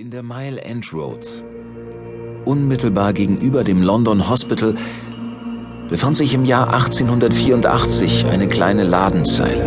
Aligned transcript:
In 0.00 0.10
der 0.10 0.22
Mile 0.22 0.62
End 0.62 0.94
Road, 0.94 1.44
unmittelbar 2.46 3.12
gegenüber 3.12 3.64
dem 3.64 3.82
London 3.82 4.30
Hospital, 4.30 4.74
befand 5.90 6.16
sich 6.16 6.32
im 6.32 6.46
Jahr 6.46 6.72
1884 6.72 8.24
eine 8.24 8.48
kleine 8.48 8.84
Ladenzeile. 8.84 9.62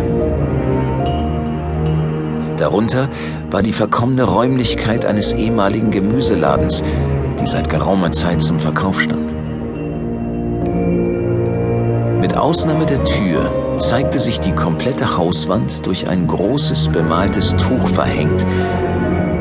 Darunter 2.56 3.08
war 3.52 3.62
die 3.62 3.72
verkommene 3.72 4.24
Räumlichkeit 4.24 5.04
eines 5.04 5.32
ehemaligen 5.32 5.92
Gemüseladens, 5.92 6.82
die 7.40 7.46
seit 7.46 7.68
geraumer 7.68 8.10
Zeit 8.10 8.42
zum 8.42 8.58
Verkauf 8.58 9.00
stand. 9.00 9.32
Mit 12.20 12.36
Ausnahme 12.36 12.86
der 12.86 13.04
Tür 13.04 13.78
zeigte 13.78 14.18
sich 14.18 14.40
die 14.40 14.52
komplette 14.52 15.16
Hauswand 15.16 15.86
durch 15.86 16.08
ein 16.08 16.26
großes 16.26 16.88
bemaltes 16.88 17.54
Tuch 17.56 17.86
verhängt, 17.86 18.44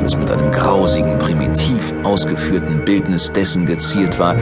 das 0.03 0.17
mit 0.17 0.29
einem 0.29 0.51
grausigen, 0.51 1.17
primitiv 1.17 1.93
ausgeführten 2.03 2.83
Bildnis 2.83 3.31
dessen 3.31 3.65
geziert 3.65 4.19
war, 4.19 4.35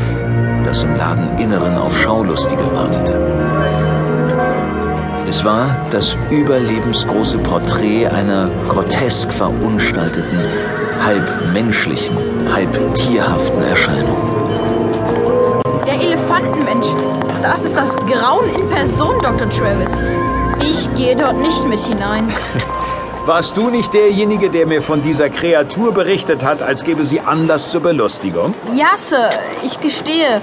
das 0.64 0.84
im 0.84 0.96
Ladeninneren 0.96 1.78
auf 1.78 1.98
Schaulustige 1.98 2.64
wartete. 2.74 3.14
Es 5.28 5.46
war 5.46 5.86
das 5.92 6.18
überlebensgroße 6.30 7.38
Porträt 7.40 8.08
einer 8.08 8.50
grotesk 8.68 9.32
verunstalteten, 9.32 10.40
halb 11.04 11.54
menschlichen, 11.54 12.18
halb 12.52 12.94
tierhaften 12.96 13.62
Erscheinung. 13.64 14.18
Der 15.86 16.02
Elefantenmensch. 16.02 16.88
Das 17.42 17.64
ist 17.64 17.76
das 17.78 17.96
Grauen 17.96 18.50
in 18.56 18.68
Person, 18.70 19.18
Dr. 19.20 19.50
Travis. 19.50 20.00
Ich 20.60 20.94
gehe 20.96 21.16
dort 21.16 21.38
nicht 21.40 21.68
mit 21.68 21.80
hinein. 21.80 22.28
Warst 23.26 23.56
du 23.56 23.70
nicht 23.70 23.94
derjenige, 23.94 24.50
der 24.50 24.66
mir 24.66 24.82
von 24.82 25.04
dieser 25.04 25.30
Kreatur 25.30 25.94
berichtet 25.94 26.44
hat, 26.44 26.64
als 26.64 26.84
gäbe 26.84 27.06
sie 27.06 27.20
Anlass 27.20 27.70
zur 27.70 27.82
Belustigung? 27.82 28.56
Ja, 28.74 28.98
Sir, 28.98 29.30
ich 29.64 29.80
gestehe. 29.80 30.42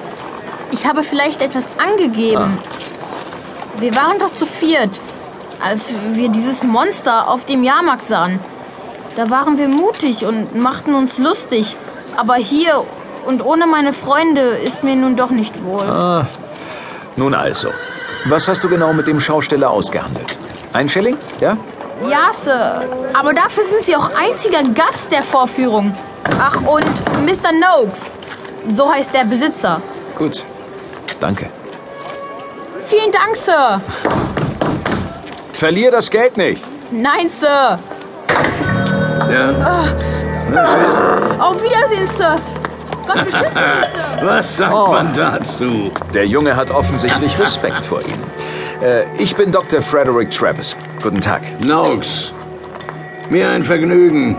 Ich 0.71 0.87
habe 0.87 1.03
vielleicht 1.03 1.43
etwas 1.43 1.67
angegeben. 1.77 2.59
Wir 3.81 3.97
waren 3.97 4.21
doch 4.21 4.33
zu 4.33 4.47
viert, 4.47 5.01
als 5.61 5.93
wir 6.13 6.29
dieses 6.29 6.63
Monster 6.63 7.29
auf 7.29 7.45
dem 7.45 7.65
Jahrmarkt 7.65 8.07
sahen. 8.07 8.39
Da 9.17 9.29
waren 9.29 9.59
wir 9.59 9.67
mutig 9.67 10.25
und 10.25 10.55
machten 10.55 10.95
uns 10.95 11.19
lustig. 11.19 11.77
Aber 12.17 12.35
hier 12.37 12.85
und 13.27 13.45
ohne 13.45 13.67
meine 13.67 13.93
Freunde 13.93 14.41
ist 14.41 14.85
mir 14.85 14.95
nun 14.95 15.17
doch 15.17 15.31
nicht 15.31 15.65
wohl. 15.65 15.83
Ah, 15.83 16.29
nun 17.17 17.35
also. 17.35 17.71
Was 18.27 18.47
hast 18.47 18.63
du 18.63 18.69
genau 18.69 18.93
mit 18.93 19.09
dem 19.09 19.19
Schausteller 19.19 19.69
ausgehandelt? 19.69 20.39
Ein 20.73 20.89
Schilling? 20.89 21.17
Ja? 21.41 21.57
Ja, 22.07 22.33
Sir. 22.33 22.83
Aber 23.15 23.33
dafür 23.33 23.65
sind 23.65 23.83
Sie 23.83 23.97
auch 23.97 24.11
einziger 24.15 24.63
Gast 24.75 25.11
der 25.11 25.23
Vorführung. 25.23 25.95
Ach, 26.41 26.57
und 26.63 26.85
Mr. 27.25 27.53
Noakes. 27.53 28.11
So 28.69 28.91
heißt 28.93 29.15
der 29.15 29.25
Besitzer. 29.25 29.81
Gut. 30.17 30.45
Danke. 31.21 31.49
Vielen 32.81 33.11
Dank, 33.11 33.35
Sir. 33.37 33.81
Verlier 35.53 35.91
das 35.91 36.09
Geld 36.11 36.37
nicht. 36.37 36.63
Nein, 36.91 37.29
Sir. 37.29 37.79
Ja. 39.31 39.85
Was 40.51 40.95
ist? 40.95 41.03
Auf 41.41 41.63
Wiedersehen, 41.63 42.09
Sir. 42.09 42.37
Gott 43.07 43.25
beschütze 43.25 43.51
Sie, 43.55 43.91
Sir. 43.93 44.05
Was 44.23 44.57
sagt 44.57 44.75
Oh. 44.75 44.89
man 44.93 45.13
dazu? 45.15 45.91
Der 46.15 46.27
Junge 46.27 46.55
hat 46.57 46.71
offensichtlich 46.71 47.39
Respekt 47.39 47.85
vor 47.85 48.01
Ihnen. 48.03 48.23
Äh, 48.81 49.05
ich 49.19 49.35
bin 49.37 49.51
Dr. 49.53 49.83
Frederick 49.83 50.31
Travis. 50.31 50.77
Guten 51.03 51.21
Tag. 51.21 51.43
Noakes. 51.61 52.33
Mir 53.31 53.51
ein 53.51 53.63
Vergnügen. 53.63 54.37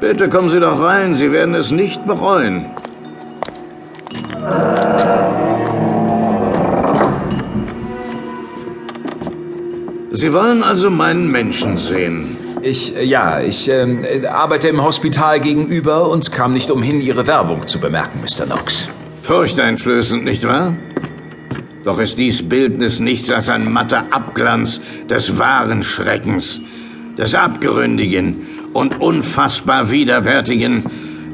Bitte 0.00 0.28
kommen 0.28 0.50
Sie 0.50 0.60
doch 0.60 0.80
rein. 0.80 1.14
Sie 1.14 1.32
werden 1.32 1.54
es 1.54 1.70
nicht 1.70 2.04
bereuen. 2.06 2.66
Sie 10.10 10.32
wollen 10.32 10.62
also 10.62 10.90
meinen 10.90 11.30
Menschen 11.30 11.78
sehen. 11.78 12.36
Ich, 12.60 12.94
äh, 12.94 13.04
ja, 13.04 13.40
ich 13.40 13.68
ähm, 13.68 14.04
äh, 14.04 14.26
arbeite 14.26 14.68
im 14.68 14.82
Hospital 14.82 15.40
gegenüber 15.40 16.10
und 16.10 16.32
kam 16.32 16.52
nicht 16.52 16.70
umhin, 16.70 17.00
Ihre 17.00 17.26
Werbung 17.26 17.66
zu 17.66 17.78
bemerken, 17.78 18.20
Mr. 18.20 18.44
Knox. 18.44 18.88
Furchteinflößend, 19.22 20.24
nicht 20.24 20.46
wahr? 20.46 20.74
Doch 21.84 21.98
ist 21.98 22.18
dies 22.18 22.48
Bildnis 22.48 23.00
nichts 23.00 23.30
als 23.30 23.48
ein 23.48 23.72
matter 23.72 24.06
Abglanz 24.10 24.80
des 25.08 25.38
wahren 25.38 25.82
Schreckens, 25.82 26.60
des 27.16 27.34
Abgründigen 27.34 28.36
und 28.72 29.00
unfassbar 29.00 29.90
Widerwärtigen, 29.90 30.84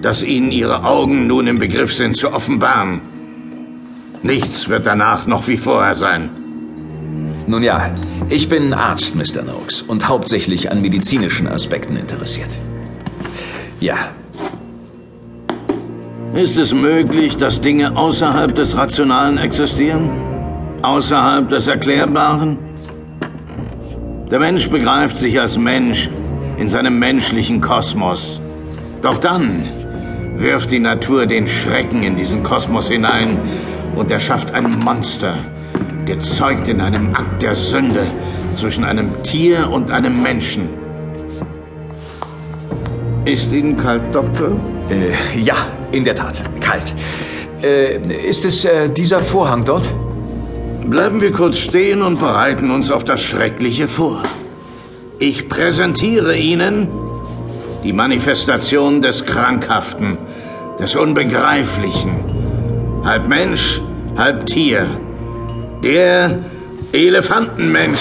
das 0.03 0.23
Ihnen 0.23 0.53
Ihre 0.53 0.85
Augen 0.85 1.27
nun 1.27 1.47
im 1.47 1.59
Begriff 1.59 1.95
sind 1.95 2.17
zu 2.17 2.33
offenbaren. 2.33 3.01
Nichts 4.23 4.69
wird 4.69 4.87
danach 4.87 5.27
noch 5.27 5.49
wie 5.49 5.57
vorher 5.57 5.95
sein. 5.95 6.31
Nun 7.47 7.63
ja, 7.63 7.95
ich 8.29 8.49
bin 8.49 8.73
Arzt, 8.73 9.15
Mr. 9.15 9.43
Noakes, 9.43 9.83
und 9.83 10.09
hauptsächlich 10.09 10.71
an 10.71 10.81
medizinischen 10.81 11.47
Aspekten 11.47 11.97
interessiert. 11.97 12.49
Ja, 13.81 13.97
Ist 16.35 16.57
es 16.57 16.75
möglich, 16.75 17.37
dass 17.37 17.61
Dinge 17.61 17.97
außerhalb 17.97 18.53
des 18.57 18.77
Rationalen 18.77 19.39
existieren? 19.39 20.34
Außerhalb 20.85 21.49
des 21.49 21.67
Erklärbaren? 21.67 22.59
Der 24.31 24.39
Mensch 24.39 24.69
begreift 24.69 25.17
sich 25.17 25.41
als 25.41 25.57
Mensch 25.57 26.11
in 26.59 26.69
seinem 26.69 26.99
menschlichen 26.99 27.63
Kosmos. 27.63 28.39
Doch 29.01 29.17
dann 29.17 29.67
wirft 30.37 30.71
die 30.71 30.81
Natur 30.81 31.25
den 31.25 31.47
Schrecken 31.47 32.03
in 32.03 32.17
diesen 32.17 32.43
Kosmos 32.43 32.89
hinein 32.89 33.39
und 33.97 34.11
erschafft 34.11 34.53
ein 34.53 34.79
Monster, 34.79 35.37
gezeugt 36.05 36.69
in 36.69 36.83
einem 36.83 37.15
Akt 37.15 37.41
der 37.43 37.55
Sünde 37.55 38.07
zwischen 38.53 38.85
einem 38.85 39.23
Tier 39.23 39.71
und 39.71 39.91
einem 39.91 40.23
Menschen. 40.23 40.69
Ist 43.25 43.51
Ihnen 43.53 43.79
kalt, 43.79 44.15
Doktor? 44.15 44.51
äh, 44.91 45.41
ja, 45.41 45.57
in 45.93 46.05
der 46.05 46.15
Tat, 46.15 46.43
kalt. 46.61 46.95
Äh, 47.63 47.97
ist 48.29 48.45
es 48.45 48.67
äh, 48.67 48.91
dieser 48.91 49.23
Vorhang 49.23 49.65
dort? 49.65 49.89
Bleiben 50.89 51.21
wir 51.21 51.33
kurz 51.33 51.59
stehen 51.59 52.03
und 52.03 52.19
bereiten 52.19 52.71
uns 52.71 52.91
auf 52.91 53.05
das 53.05 53.23
Schreckliche 53.23 53.89
vor. 53.89 54.23
Ich 55.19 55.49
präsentiere 55.49 56.37
Ihnen 56.37 56.89
die 57.83 57.93
Manifestation 57.93 59.01
des 59.01 59.25
Krankhaften, 59.25 60.19
des 60.79 60.95
Unbegreiflichen. 60.95 62.13
Halb 63.03 63.29
Mensch, 63.29 63.81
halb 64.17 64.47
Tier. 64.47 64.87
Der 65.83 66.45
Elefantenmensch. 66.93 68.01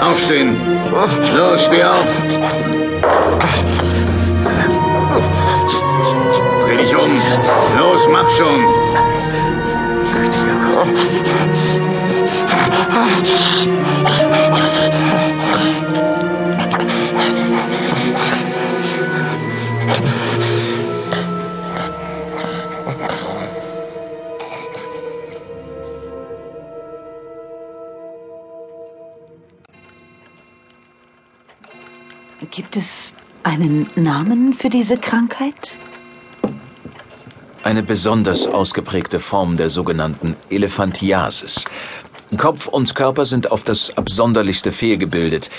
Aufstehen. 0.00 0.56
Los, 1.36 1.64
steh 1.64 1.84
auf. 1.84 2.08
Um. 6.98 7.20
Los, 7.78 8.08
mach 8.08 8.28
schon. 8.30 8.64
Gibt 32.50 32.76
es 32.76 33.12
einen 33.42 33.86
Namen 33.96 34.54
für 34.54 34.70
diese 34.70 34.96
Krankheit? 34.96 35.76
Eine 37.66 37.82
besonders 37.82 38.46
ausgeprägte 38.46 39.18
Form 39.18 39.56
der 39.56 39.70
sogenannten 39.70 40.36
Elephantiasis. 40.50 41.64
Kopf 42.38 42.68
und 42.68 42.94
Körper 42.94 43.26
sind 43.26 43.50
auf 43.50 43.64
das 43.64 43.98
Absonderlichste 43.98 44.70
fehlgebildet. 44.70 45.50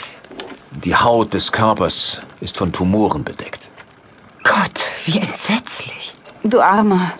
Die 0.85 0.95
Haut 0.95 1.33
des 1.33 1.51
Körpers 1.51 2.21
ist 2.39 2.55
von 2.55 2.71
Tumoren 2.71 3.25
bedeckt. 3.25 3.69
Gott, 4.45 4.85
wie 5.05 5.17
entsetzlich. 5.19 6.13
Du 6.45 6.61
Armer, 6.61 7.11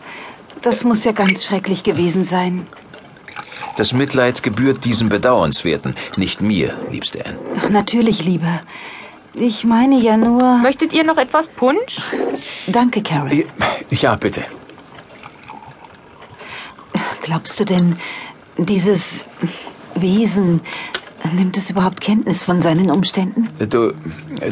das 0.61 0.85
muss 0.85 1.03
ja 1.03 1.11
ganz 1.11 1.43
schrecklich 1.43 1.83
gewesen 1.83 2.23
sein. 2.23 2.65
Das 3.75 3.91
Mitleid 3.91 4.41
gebührt 4.41 4.85
diesem 4.85 5.09
Bedauernswerten, 5.09 5.95
nicht 6.15 6.39
mir, 6.39 6.73
liebste 6.91 7.25
Anne. 7.25 7.37
Natürlich, 7.71 8.23
Lieber. 8.23 8.61
Ich 9.33 9.65
meine 9.65 9.99
ja 9.99 10.15
nur. 10.15 10.59
Möchtet 10.59 10.93
ihr 10.93 11.03
noch 11.03 11.17
etwas 11.17 11.49
Punsch? 11.49 11.99
Danke, 12.67 13.03
Carol. 13.03 13.43
Ja, 13.91 14.15
bitte. 14.15 14.45
Glaubst 17.27 17.59
du 17.59 17.65
denn, 17.65 17.97
dieses 18.57 19.25
Wesen. 19.95 20.61
Nimmt 21.33 21.57
es 21.57 21.69
überhaupt 21.69 21.99
Kenntnis 21.99 22.45
von 22.45 22.61
seinen 22.61 22.89
Umständen? 22.89 23.49
Du, 23.69 23.93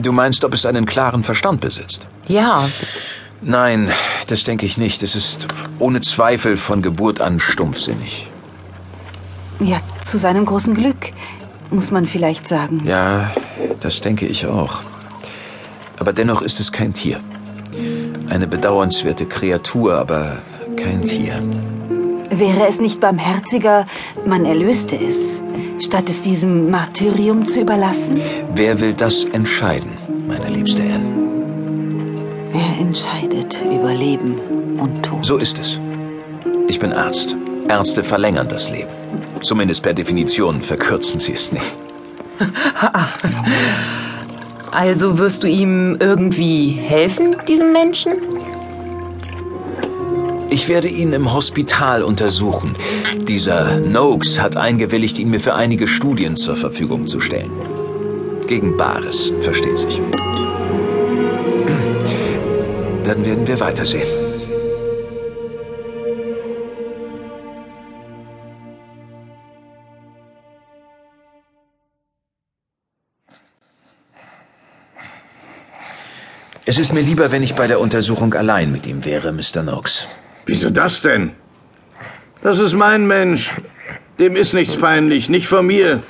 du 0.02 0.12
meinst, 0.12 0.44
ob 0.44 0.54
es 0.54 0.66
einen 0.66 0.86
klaren 0.86 1.24
Verstand 1.24 1.62
besitzt? 1.62 2.06
Ja. 2.28 2.68
Nein, 3.42 3.92
das 4.28 4.44
denke 4.44 4.66
ich 4.66 4.78
nicht. 4.78 5.02
Es 5.02 5.16
ist 5.16 5.48
ohne 5.80 6.02
Zweifel 6.02 6.58
von 6.58 6.82
Geburt 6.82 7.22
an 7.22 7.40
stumpfsinnig. 7.40 8.28
Ja, 9.62 9.78
zu 10.02 10.18
seinem 10.18 10.46
großen 10.46 10.76
Glück, 10.76 11.12
muss 11.72 11.92
man 11.92 12.06
vielleicht 12.06 12.46
sagen. 12.46 12.82
Ja, 12.86 13.32
das 13.80 14.02
denke 14.02 14.28
ich 14.28 14.46
auch. 14.48 14.82
Aber 15.98 16.12
dennoch 16.12 16.42
ist 16.42 16.60
es 16.60 16.74
kein 16.74 16.94
Tier. 16.94 17.22
Eine 18.28 18.48
bedauernswerte 18.48 19.26
Kreatur, 19.28 19.96
aber 19.96 20.40
kein 20.76 21.04
Tier. 21.04 21.42
Wäre 22.38 22.68
es 22.68 22.82
nicht 22.82 23.00
barmherziger, 23.00 23.86
man 24.26 24.46
erlöste 24.46 24.98
es, 24.98 25.42
statt 25.80 26.10
es 26.10 26.22
diesem 26.22 26.70
Martyrium 26.70 27.46
zu 27.46 27.62
überlassen? 27.62 28.20
Wer 28.54 28.82
will 28.82 28.94
das 28.94 29.24
entscheiden, 29.24 29.92
meine 30.28 30.50
liebste 30.50 30.84
Anne? 30.84 31.06
Wer 32.52 32.86
entscheidet 32.86 33.58
über 33.64 33.94
Leben 33.94 34.36
und 34.78 35.02
Tod? 35.04 35.26
So 35.26 35.38
ist 35.38 35.60
es. 35.60 35.80
Ich 36.68 36.78
bin 36.78 36.92
Arzt. 36.92 37.38
Ärzte 37.70 38.04
verlängern 38.04 38.50
das 38.50 38.70
Leben. 38.70 38.90
Zumindest 39.42 39.82
per 39.82 39.94
Definition 39.94 40.62
verkürzen 40.62 41.20
sie 41.20 41.34
es 41.34 41.52
nicht. 41.52 41.78
Also 44.72 45.18
wirst 45.18 45.42
du 45.44 45.48
ihm 45.48 45.96
irgendwie 46.02 46.72
helfen, 46.72 47.38
diesem 47.48 47.72
Menschen? 47.72 48.16
Ich 50.56 50.70
werde 50.70 50.88
ihn 50.88 51.12
im 51.12 51.34
Hospital 51.34 52.02
untersuchen. 52.02 52.78
Dieser 53.28 53.78
Noakes 53.82 54.40
hat 54.40 54.56
eingewilligt, 54.56 55.20
ihn 55.20 55.30
mir 55.30 55.42
für 55.42 55.54
einige 55.54 55.86
Studien 55.86 56.38
zur 56.38 56.56
Verfügung 56.56 57.08
zu 57.08 57.20
stellen. 57.20 57.52
Gegen 58.48 58.78
Bares, 58.78 59.34
versteht 59.42 59.78
sich. 59.78 60.00
Dann 63.04 63.26
werden 63.26 63.46
wir 63.46 63.60
weitersehen. 63.60 64.08
Es 76.66 76.80
ist 76.80 76.94
mir 76.94 77.02
lieber, 77.02 77.34
wenn 77.34 77.44
ich 77.44 77.56
bei 77.56 77.68
der 77.68 77.82
Untersuchung 77.82 78.34
allein 78.36 78.72
mit 78.72 78.88
ihm 78.88 79.04
wäre, 79.04 79.34
Mr. 79.34 79.62
Noakes. 79.62 80.08
Wieso 80.46 80.70
das 80.70 81.02
denn? 81.02 81.32
Das 82.42 82.60
ist 82.60 82.74
mein 82.74 83.08
Mensch. 83.08 83.56
Dem 84.20 84.36
ist 84.36 84.54
nichts 84.54 84.78
peinlich, 84.78 85.30
nicht 85.30 85.48
von 85.48 85.66
mir. 85.66 86.04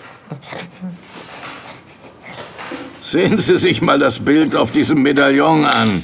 Sehen 3.02 3.38
Sie 3.40 3.58
sich 3.58 3.82
mal 3.82 4.00
das 4.00 4.20
Bild 4.20 4.56
auf 4.56 4.72
diesem 4.72 5.02
Medaillon 5.02 5.66
an. 5.66 6.04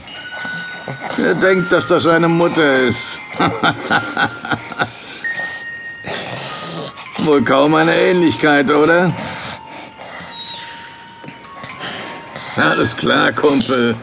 Er 1.17 1.35
denkt, 1.35 1.71
dass 1.71 1.87
das 1.87 2.03
seine 2.03 2.29
Mutter 2.29 2.79
ist. 2.79 3.19
Wohl 7.19 7.43
kaum 7.43 7.75
eine 7.75 7.93
Ähnlichkeit, 7.93 8.71
oder? 8.71 9.13
Alles 12.55 12.95
klar, 12.95 13.31
Kumpel. 13.31 13.95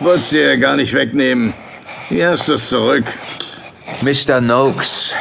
Wollt's 0.00 0.28
dir 0.28 0.50
ja 0.50 0.56
gar 0.56 0.76
nicht 0.76 0.92
wegnehmen. 0.94 1.54
Hier 2.08 2.30
hast 2.30 2.48
du's 2.48 2.68
zurück. 2.68 3.04
Mr. 4.02 4.40
Noakes, 4.40 5.14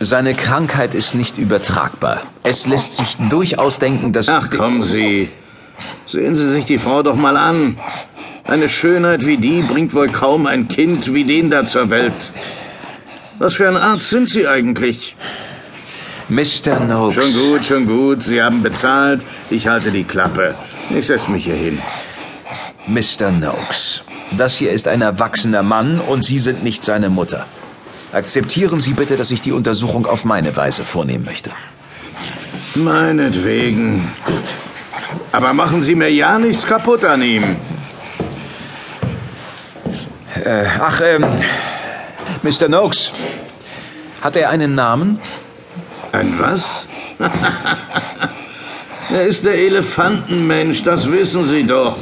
seine 0.00 0.34
Krankheit 0.34 0.94
ist 0.94 1.14
nicht 1.14 1.38
übertragbar. 1.38 2.22
Es 2.42 2.66
lässt 2.66 2.96
sich 2.96 3.16
durchaus 3.28 3.78
denken, 3.78 4.12
dass... 4.12 4.28
Ach, 4.28 4.48
kommen 4.50 4.82
Sie. 4.82 5.30
Sehen 6.06 6.36
Sie 6.36 6.50
sich 6.50 6.64
die 6.64 6.78
Frau 6.78 7.02
doch 7.02 7.16
mal 7.16 7.36
an. 7.36 7.78
Eine 8.44 8.68
Schönheit 8.68 9.26
wie 9.26 9.36
die 9.36 9.62
bringt 9.62 9.92
wohl 9.92 10.08
kaum 10.08 10.46
ein 10.46 10.68
Kind 10.68 11.12
wie 11.12 11.24
den 11.24 11.50
da 11.50 11.66
zur 11.66 11.90
Welt. 11.90 12.32
Was 13.38 13.54
für 13.54 13.68
ein 13.68 13.76
Arzt 13.76 14.08
sind 14.10 14.28
Sie 14.28 14.48
eigentlich? 14.48 15.14
Mr. 16.28 16.84
Noakes... 16.86 17.24
Schon 17.24 17.50
gut, 17.50 17.64
schon 17.64 17.86
gut. 17.86 18.22
Sie 18.22 18.42
haben 18.42 18.62
bezahlt. 18.62 19.24
Ich 19.50 19.68
halte 19.68 19.90
die 19.90 20.04
Klappe. 20.04 20.54
Ich 20.90 21.06
setze 21.06 21.30
mich 21.30 21.44
hier 21.44 21.54
hin. 21.54 21.80
Mr. 22.86 23.30
Noakes, 23.30 24.02
das 24.38 24.56
hier 24.56 24.72
ist 24.72 24.88
ein 24.88 25.02
erwachsener 25.02 25.62
Mann 25.62 26.00
und 26.00 26.24
Sie 26.24 26.38
sind 26.38 26.64
nicht 26.64 26.82
seine 26.82 27.10
Mutter. 27.10 27.44
Akzeptieren 28.12 28.80
Sie 28.80 28.94
bitte, 28.94 29.16
dass 29.16 29.30
ich 29.30 29.40
die 29.40 29.52
Untersuchung 29.52 30.06
auf 30.06 30.24
meine 30.24 30.56
Weise 30.56 30.84
vornehmen 30.84 31.24
möchte. 31.24 31.50
Meinetwegen. 32.74 34.10
Gut. 34.24 34.54
Aber 35.32 35.52
machen 35.52 35.82
Sie 35.82 35.94
mir 35.94 36.10
ja 36.10 36.38
nichts 36.38 36.66
kaputt 36.66 37.04
an 37.04 37.22
ihm. 37.22 37.56
Äh, 40.44 40.64
ach, 40.80 41.00
ähm, 41.04 41.24
Mr. 42.42 42.68
Noakes, 42.68 43.12
hat 44.22 44.36
er 44.36 44.50
einen 44.50 44.74
Namen? 44.74 45.18
Ein 46.12 46.38
was? 46.38 46.86
er 49.10 49.26
ist 49.26 49.44
der 49.44 49.54
Elefantenmensch, 49.54 50.82
das 50.82 51.10
wissen 51.10 51.44
Sie 51.46 51.64
doch. 51.64 51.96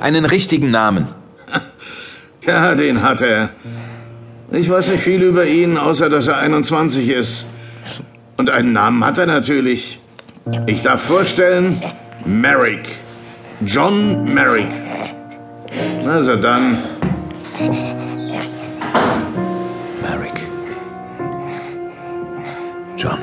Einen 0.00 0.24
richtigen 0.24 0.70
Namen. 0.70 1.08
Ja, 2.46 2.74
den 2.74 3.02
hat 3.02 3.20
er. 3.20 3.50
Ich 4.52 4.68
weiß 4.68 4.88
nicht 4.88 5.02
viel 5.02 5.22
über 5.22 5.46
ihn, 5.46 5.78
außer 5.78 6.10
dass 6.10 6.26
er 6.26 6.38
21 6.38 7.08
ist. 7.08 7.46
Und 8.36 8.50
einen 8.50 8.72
Namen 8.72 9.04
hat 9.04 9.16
er 9.16 9.26
natürlich. 9.26 10.00
Ich 10.66 10.82
darf 10.82 11.02
vorstellen, 11.02 11.80
Merrick. 12.24 12.88
John 13.64 14.24
Merrick. 14.24 14.70
Also 16.04 16.34
dann. 16.34 16.78
Merrick. 20.02 20.40
John. 22.96 23.18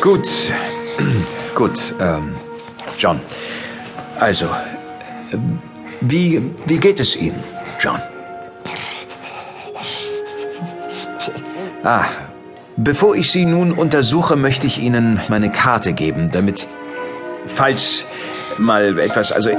Gut. 0.00 0.28
Gut, 1.54 1.94
ähm, 2.00 2.36
John. 2.96 3.20
Also, 4.18 4.46
äh, 4.46 5.36
wie, 6.00 6.42
wie 6.66 6.78
geht 6.78 7.00
es 7.00 7.16
Ihnen, 7.16 7.42
John? 7.78 8.00
Ah, 11.82 12.04
bevor 12.76 13.14
ich 13.16 13.30
Sie 13.30 13.44
nun 13.44 13.72
untersuche, 13.72 14.36
möchte 14.36 14.66
ich 14.66 14.80
Ihnen 14.80 15.20
meine 15.28 15.50
Karte 15.50 15.92
geben, 15.92 16.30
damit, 16.30 16.68
falls 17.46 18.04
mal 18.58 18.98
etwas, 18.98 19.32
also, 19.32 19.50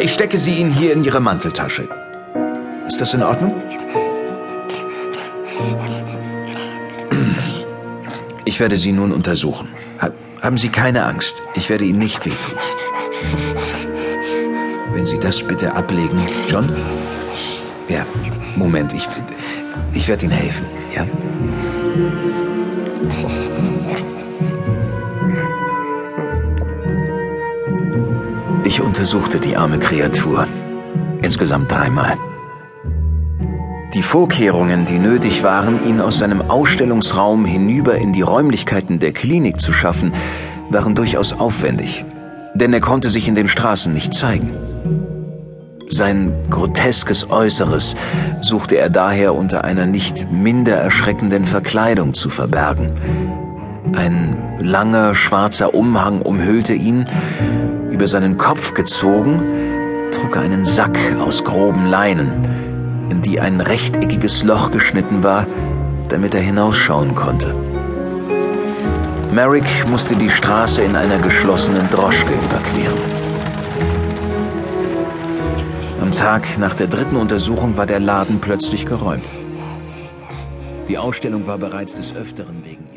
ich 0.00 0.12
stecke 0.12 0.38
sie 0.38 0.54
Ihnen 0.54 0.70
hier 0.70 0.92
in 0.92 1.04
Ihre 1.04 1.20
Manteltasche. 1.20 1.88
Ist 2.86 3.00
das 3.00 3.14
in 3.14 3.22
Ordnung? 3.22 3.54
Ich 8.44 8.60
werde 8.60 8.76
Sie 8.76 8.92
nun 8.92 9.12
untersuchen. 9.12 9.68
Haben 10.40 10.58
Sie 10.58 10.68
keine 10.68 11.04
Angst. 11.04 11.42
Ich 11.54 11.70
werde 11.70 11.84
Ihnen 11.84 11.98
nicht 11.98 12.24
wehtun. 12.26 12.54
Wenn 14.92 15.06
Sie 15.06 15.18
das 15.18 15.42
bitte 15.42 15.74
ablegen, 15.74 16.26
John? 16.48 16.74
Ja, 17.88 18.04
Moment, 18.56 18.92
ich, 18.94 19.08
ich 19.94 20.08
werde 20.08 20.24
Ihnen 20.24 20.34
helfen, 20.34 20.66
ja? 20.94 21.06
Ich 28.64 28.80
untersuchte 28.80 29.38
die 29.38 29.56
arme 29.56 29.78
Kreatur. 29.78 30.46
Insgesamt 31.20 31.70
dreimal. 31.70 32.16
Die 33.94 34.02
Vorkehrungen, 34.02 34.86
die 34.86 34.98
nötig 34.98 35.42
waren, 35.42 35.86
ihn 35.86 36.00
aus 36.00 36.18
seinem 36.18 36.40
Ausstellungsraum 36.40 37.44
hinüber 37.44 37.96
in 37.96 38.14
die 38.14 38.22
Räumlichkeiten 38.22 38.98
der 38.98 39.12
Klinik 39.12 39.60
zu 39.60 39.74
schaffen, 39.74 40.14
waren 40.70 40.94
durchaus 40.94 41.34
aufwendig. 41.34 42.04
Denn 42.54 42.72
er 42.72 42.80
konnte 42.80 43.10
sich 43.10 43.28
in 43.28 43.34
den 43.34 43.48
Straßen 43.48 43.92
nicht 43.92 44.14
zeigen. 44.14 44.71
Sein 45.92 46.32
groteskes 46.48 47.30
Äußeres 47.30 47.94
suchte 48.40 48.78
er 48.78 48.88
daher 48.88 49.34
unter 49.34 49.62
einer 49.64 49.84
nicht 49.84 50.32
minder 50.32 50.72
erschreckenden 50.72 51.44
Verkleidung 51.44 52.14
zu 52.14 52.30
verbergen. 52.30 52.94
Ein 53.94 54.56
langer 54.58 55.14
schwarzer 55.14 55.74
Umhang 55.74 56.22
umhüllte 56.22 56.72
ihn, 56.72 57.04
über 57.90 58.08
seinen 58.08 58.38
Kopf 58.38 58.72
gezogen, 58.72 59.38
trug 60.10 60.36
er 60.36 60.40
einen 60.40 60.64
Sack 60.64 60.98
aus 61.22 61.44
groben 61.44 61.84
Leinen, 61.84 63.10
in 63.10 63.20
die 63.20 63.38
ein 63.38 63.60
rechteckiges 63.60 64.44
Loch 64.44 64.70
geschnitten 64.70 65.22
war, 65.22 65.46
damit 66.08 66.34
er 66.34 66.40
hinausschauen 66.40 67.14
konnte. 67.14 67.54
Merrick 69.30 69.68
musste 69.90 70.16
die 70.16 70.30
Straße 70.30 70.80
in 70.80 70.96
einer 70.96 71.18
geschlossenen 71.18 71.90
Droschke 71.90 72.32
überqueren. 72.32 73.21
Am 76.12 76.18
Tag 76.18 76.58
nach 76.58 76.74
der 76.74 76.88
dritten 76.88 77.16
Untersuchung 77.16 77.78
war 77.78 77.86
der 77.86 77.98
Laden 77.98 78.38
plötzlich 78.38 78.84
geräumt. 78.84 79.32
Die 80.86 80.98
Ausstellung 80.98 81.46
war 81.46 81.56
bereits 81.56 81.96
des 81.96 82.14
Öfteren 82.14 82.62
wegen 82.66 82.91